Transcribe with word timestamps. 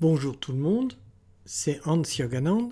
Bonjour 0.00 0.38
tout 0.38 0.52
le 0.52 0.58
monde, 0.58 0.92
c'est 1.44 1.80
Hans 1.84 2.00
Yoganand. 2.02 2.70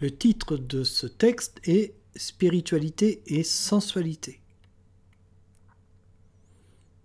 Le 0.00 0.10
titre 0.10 0.58
de 0.58 0.84
ce 0.84 1.06
texte 1.06 1.62
est 1.64 1.94
Spiritualité 2.14 3.22
et 3.26 3.42
sensualité. 3.42 4.42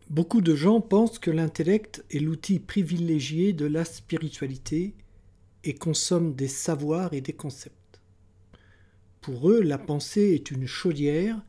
Beaucoup 0.10 0.42
de 0.42 0.54
gens 0.54 0.82
pensent 0.82 1.18
que 1.18 1.32
l'intellect 1.32 2.04
est 2.12 2.20
l'outil 2.20 2.60
privilégié 2.60 3.54
de 3.54 3.68
la 3.68 3.86
spiritualité 3.86 4.94
et 5.64 5.74
consomment 5.74 6.36
des 6.36 6.50
savoirs 6.50 7.14
et 7.14 7.22
des 7.22 7.32
concepts. 7.32 8.02
Pour 9.22 9.50
eux, 9.50 9.62
la 9.62 9.78
pensée 9.78 10.34
est 10.34 10.52
une 10.52 10.68
chaudière 10.68 11.42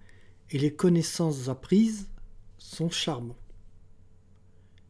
et 0.50 0.58
les 0.58 0.72
connaissances 0.72 1.48
apprises 1.48 2.08
sont 2.58 2.90
charmantes. 2.90 3.36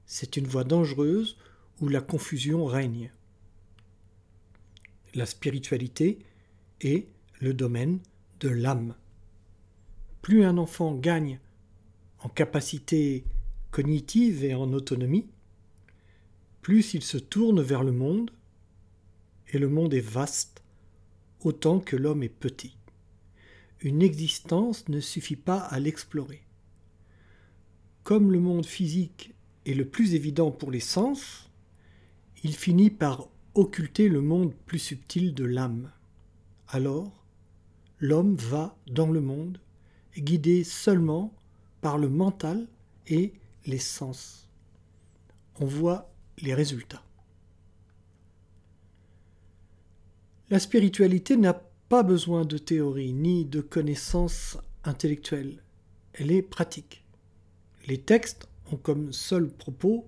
C'est 0.05 0.37
une 0.37 0.47
voie 0.47 0.65
dangereuse 0.65 1.39
où 1.81 1.89
la 1.89 2.01
confusion 2.01 2.65
règne. 2.65 3.11
La 5.15 5.27
spiritualité 5.27 6.19
est 6.81 7.07
le 7.41 7.55
domaine 7.55 8.01
de 8.41 8.49
l'âme. 8.49 8.95
Plus 10.23 10.45
un 10.45 10.59
enfant 10.59 10.95
gagne 10.95 11.41
en 12.21 12.29
capacité 12.29 13.25
cognitive 13.71 14.45
et 14.45 14.55
en 14.55 14.73
autonomie, 14.73 15.29
plus 16.63 16.95
il 16.95 17.03
se 17.03 17.19
tourne 17.19 17.61
vers 17.61 17.85
le 17.85 17.93
monde, 17.93 18.31
et 19.53 19.59
le 19.59 19.69
monde 19.69 19.93
est 19.93 20.01
vaste 20.01 20.63
autant 21.41 21.79
que 21.79 21.97
l'homme 21.97 22.23
est 22.23 22.29
petit. 22.29 22.77
Une 23.81 24.01
existence 24.01 24.89
ne 24.89 25.01
suffit 25.01 25.37
pas 25.37 25.59
à 25.59 25.79
l'explorer. 25.79 26.43
Comme 28.03 28.33
le 28.33 28.41
monde 28.41 28.65
physique 28.65 29.35
est 29.67 29.75
le 29.75 29.87
plus 29.87 30.15
évident 30.15 30.51
pour 30.51 30.71
les 30.71 30.81
sens, 30.81 31.51
il 32.45 32.55
finit 32.55 32.91
par 32.91 33.29
occulter 33.55 34.09
le 34.09 34.21
monde 34.21 34.55
plus 34.67 34.79
subtil 34.79 35.35
de 35.35 35.45
l'âme. 35.45 35.91
Alors, 36.69 37.25
l'homme 37.99 38.37
va 38.37 38.77
dans 38.87 39.11
le 39.11 39.23
monde, 39.23 39.59
guidé 40.17 40.63
seulement 40.63 41.33
par 41.81 41.97
le 41.97 42.11
mental 42.11 42.69
et 43.07 43.33
les 43.67 43.79
sens. 43.79 44.51
On 45.59 45.65
voit 45.65 46.11
les 46.39 46.53
résultats. 46.53 47.03
La 50.51 50.59
spiritualité 50.59 51.39
n'a 51.39 51.55
pas 51.89 52.03
besoin 52.03 52.45
de 52.45 52.59
théorie 52.59 53.15
ni 53.15 53.47
de 53.47 53.63
connaissances 53.63 54.59
intellectuelles. 54.85 55.63
Elle 56.13 56.31
est 56.31 56.43
pratique. 56.43 57.05
Les 57.87 57.99
textes 57.99 58.49
ont 58.71 58.77
comme 58.77 59.13
seul 59.15 59.49
propos 59.49 60.07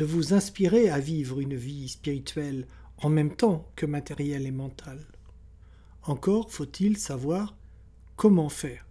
de 0.00 0.06
vous 0.06 0.32
inspirer 0.32 0.88
à 0.88 0.98
vivre 0.98 1.40
une 1.40 1.54
vie 1.54 1.86
spirituelle 1.90 2.66
en 2.96 3.10
même 3.10 3.36
temps 3.36 3.70
que 3.76 3.84
matérielle 3.84 4.46
et 4.46 4.50
mentale. 4.50 5.04
Encore 6.04 6.50
faut-il 6.50 6.96
savoir 6.96 7.54
comment 8.16 8.48
faire. 8.48 8.86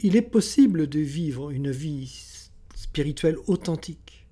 Il 0.00 0.16
est 0.16 0.22
possible 0.22 0.86
de 0.86 1.00
vivre 1.00 1.50
une 1.50 1.70
vie 1.70 2.10
spirituelle 2.74 3.36
authentique. 3.46 4.26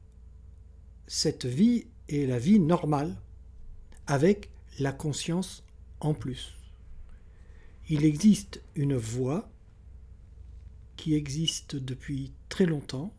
Cette 1.06 1.44
vie 1.44 1.84
est 2.08 2.24
la 2.24 2.38
vie 2.38 2.60
normale, 2.60 3.20
avec 4.06 4.48
la 4.78 4.92
conscience 4.92 5.64
en 6.00 6.14
plus. 6.14 6.54
Il 7.90 8.06
existe 8.06 8.62
une 8.74 8.96
voie 8.96 9.50
qui 10.96 11.14
existe 11.14 11.76
depuis 11.76 12.32
très 12.48 12.64
longtemps, 12.64 13.12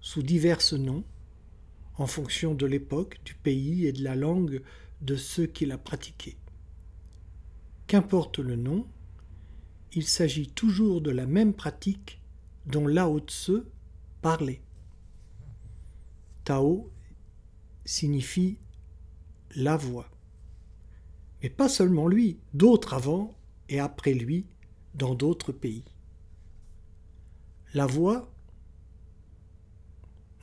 sous 0.00 0.22
divers 0.22 0.60
noms, 0.78 1.04
en 1.96 2.06
fonction 2.06 2.54
de 2.54 2.66
l'époque, 2.66 3.20
du 3.24 3.34
pays 3.34 3.86
et 3.86 3.92
de 3.92 4.02
la 4.02 4.16
langue 4.16 4.62
de 5.02 5.16
ceux 5.16 5.46
qui 5.46 5.66
la 5.66 5.78
pratiquaient. 5.78 6.36
Qu'importe 7.86 8.38
le 8.38 8.56
nom, 8.56 8.86
il 9.92 10.06
s'agit 10.06 10.48
toujours 10.48 11.00
de 11.00 11.10
la 11.10 11.26
même 11.26 11.52
pratique 11.52 12.20
dont 12.66 12.86
Lao 12.86 13.18
Tse 13.20 13.64
parlait. 14.22 14.62
Tao 16.44 16.90
signifie 17.84 18.58
la 19.56 19.76
voie. 19.76 20.08
Mais 21.42 21.50
pas 21.50 21.68
seulement 21.68 22.06
lui, 22.06 22.38
d'autres 22.54 22.94
avant 22.94 23.34
et 23.68 23.80
après 23.80 24.14
lui 24.14 24.46
dans 24.94 25.14
d'autres 25.14 25.52
pays. 25.52 25.84
La 27.74 27.86
voie 27.86 28.30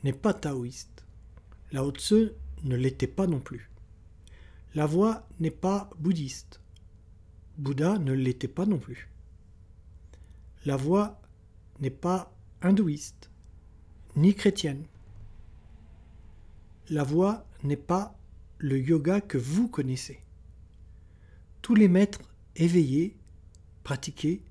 n'est 0.04 0.14
pas 0.14 0.34
taoïste. 0.34 1.06
Lao 1.72 1.92
Tse 1.92 2.34
ne 2.64 2.76
l'était 2.76 3.08
pas 3.08 3.28
non 3.28 3.40
plus. 3.40 3.70
La 4.76 4.86
voie 4.86 5.28
n'est 5.40 5.52
pas 5.52 5.90
bouddhiste. 6.00 6.62
Bouddha 7.58 7.98
ne 7.98 8.14
l'était 8.14 8.48
pas 8.48 8.66
non 8.66 8.78
plus. 8.78 9.10
La 10.66 10.76
voie 10.76 11.20
n'est 11.80 11.90
pas 11.90 12.32
hindouiste, 12.62 13.30
ni 14.16 14.36
chrétienne. 14.36 14.86
La 16.90 17.04
voie 17.04 17.46
n'est 17.64 17.76
pas 17.76 18.16
le 18.60 18.80
yoga 18.80 19.22
que 19.22 19.38
vous 19.38 19.68
connaissez. 19.68 20.20
Tous 21.62 21.76
les 21.76 21.88
maîtres 21.88 22.22
éveillés 22.56 23.16
pratiquaient 23.84 24.42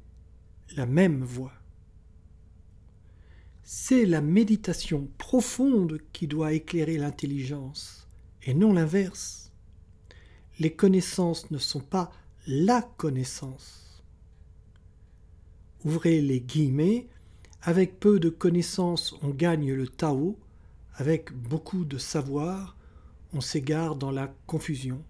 la 0.76 0.86
même 0.86 1.22
voie. 1.22 1.52
C'est 3.68 4.06
la 4.06 4.20
méditation 4.20 5.08
profonde 5.18 5.98
qui 6.12 6.28
doit 6.28 6.52
éclairer 6.52 6.98
l'intelligence, 6.98 8.06
et 8.44 8.54
non 8.54 8.72
l'inverse. 8.72 9.50
Les 10.60 10.72
connaissances 10.72 11.50
ne 11.50 11.58
sont 11.58 11.80
pas 11.80 12.12
la 12.46 12.80
connaissance. 12.80 14.04
Ouvrez 15.84 16.20
les 16.20 16.40
guillemets, 16.40 17.08
avec 17.60 17.98
peu 17.98 18.20
de 18.20 18.28
connaissances 18.28 19.16
on 19.20 19.30
gagne 19.30 19.72
le 19.72 19.88
Tao, 19.88 20.38
avec 20.94 21.32
beaucoup 21.32 21.84
de 21.84 21.98
savoir 21.98 22.76
on 23.32 23.40
s'égare 23.40 23.96
dans 23.96 24.12
la 24.12 24.32
confusion. 24.46 25.02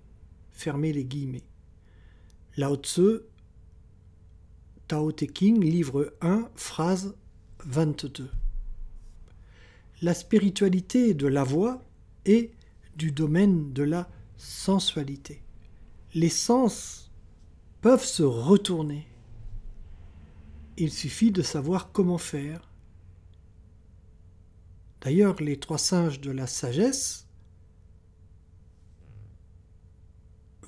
Fermez 0.53 0.95
les 0.95 1.05
guillemets. 1.05 1.45
Lao 2.57 2.77
Tzu, 2.77 3.19
Tao 4.89 5.13
Te 5.13 5.27
King, 5.27 5.63
livre 5.63 6.15
1, 6.23 6.49
phrase 6.55 7.15
22 7.67 8.31
la 10.03 10.15
spiritualité 10.15 11.15
de 11.15 11.27
la 11.27 11.45
voix 11.45 11.83
est 12.25 12.53
du 12.97 13.13
domaine 13.13 13.73
de 13.73 13.83
la 13.83 14.09
sensualité. 14.37 15.43
Les 16.15 16.29
sens 16.29 17.11
peuvent 17.81 18.05
se 18.05 18.23
retourner. 18.23 19.07
Il 20.77 20.91
suffit 20.91 21.31
de 21.31 21.43
savoir 21.43 21.93
comment 21.93 22.19
faire. 22.19 22.71
D'ailleurs, 25.01 25.41
les 25.41 25.59
trois 25.59 25.79
singes 25.79 26.21
de 26.21 26.31
la 26.31 26.47
sagesse 26.47 27.27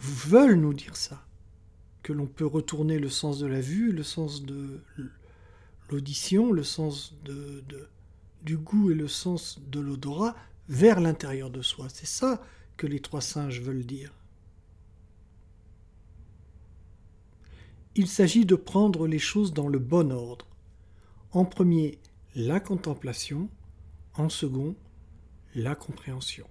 veulent 0.00 0.60
nous 0.60 0.74
dire 0.74 0.96
ça, 0.96 1.26
que 2.02 2.12
l'on 2.12 2.26
peut 2.26 2.46
retourner 2.46 2.98
le 2.98 3.08
sens 3.08 3.38
de 3.38 3.46
la 3.46 3.60
vue, 3.60 3.92
le 3.92 4.02
sens 4.02 4.42
de 4.44 4.80
l'audition, 5.90 6.52
le 6.52 6.62
sens 6.62 7.14
de, 7.24 7.62
de 7.68 7.88
du 8.42 8.56
goût 8.56 8.90
et 8.90 8.94
le 8.94 9.08
sens 9.08 9.60
de 9.68 9.80
l'odorat 9.80 10.34
vers 10.68 11.00
l'intérieur 11.00 11.50
de 11.50 11.62
soi. 11.62 11.88
C'est 11.88 12.06
ça 12.06 12.42
que 12.76 12.86
les 12.86 13.00
trois 13.00 13.20
singes 13.20 13.60
veulent 13.60 13.86
dire. 13.86 14.12
Il 17.94 18.06
s'agit 18.06 18.44
de 18.44 18.54
prendre 18.54 19.06
les 19.06 19.18
choses 19.18 19.52
dans 19.52 19.68
le 19.68 19.78
bon 19.78 20.12
ordre. 20.12 20.46
En 21.32 21.44
premier, 21.44 21.98
la 22.36 22.60
contemplation, 22.60 23.48
en 24.14 24.28
second, 24.28 24.76
la 25.54 25.74
compréhension. 25.74 26.46